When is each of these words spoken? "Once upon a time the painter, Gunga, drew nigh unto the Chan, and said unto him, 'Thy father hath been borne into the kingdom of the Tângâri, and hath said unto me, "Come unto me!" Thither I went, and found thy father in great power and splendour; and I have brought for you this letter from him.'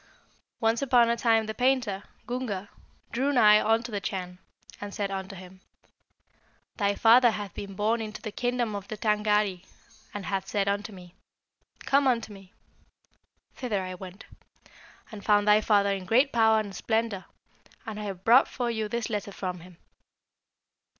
"Once 0.59 0.81
upon 0.81 1.11
a 1.11 1.15
time 1.15 1.45
the 1.45 1.53
painter, 1.53 2.01
Gunga, 2.25 2.69
drew 3.11 3.31
nigh 3.31 3.63
unto 3.63 3.91
the 3.91 4.01
Chan, 4.01 4.39
and 4.81 4.91
said 4.95 5.11
unto 5.11 5.35
him, 5.35 5.61
'Thy 6.77 6.95
father 6.95 7.29
hath 7.29 7.53
been 7.53 7.75
borne 7.75 8.01
into 8.01 8.19
the 8.19 8.31
kingdom 8.31 8.73
of 8.75 8.87
the 8.87 8.97
Tângâri, 8.97 9.63
and 10.11 10.25
hath 10.25 10.47
said 10.47 10.67
unto 10.67 10.91
me, 10.91 11.13
"Come 11.85 12.07
unto 12.07 12.33
me!" 12.33 12.51
Thither 13.53 13.83
I 13.83 13.93
went, 13.93 14.25
and 15.11 15.23
found 15.23 15.47
thy 15.47 15.61
father 15.61 15.91
in 15.91 16.05
great 16.07 16.33
power 16.33 16.59
and 16.59 16.73
splendour; 16.75 17.25
and 17.85 17.99
I 17.99 18.03
have 18.05 18.23
brought 18.23 18.47
for 18.47 18.71
you 18.71 18.87
this 18.89 19.07
letter 19.07 19.31
from 19.31 19.59
him.' 19.59 19.77